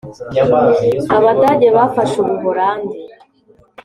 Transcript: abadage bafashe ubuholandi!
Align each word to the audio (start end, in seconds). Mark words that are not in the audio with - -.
abadage 1.15 1.67
bafashe 1.77 2.15
ubuholandi! 2.23 2.97